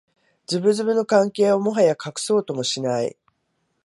[0.47, 3.15] ズブズブの関係をもはや隠そうともしない